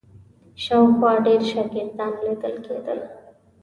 شاوخوا 0.63 1.11
ډېر 1.25 1.41
شاګردان 1.51 2.11
لیدل 2.25 2.55
کېدل. 2.65 2.99